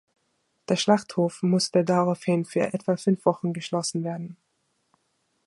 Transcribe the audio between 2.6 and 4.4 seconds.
etwa fünf Wochen geschlossen werden.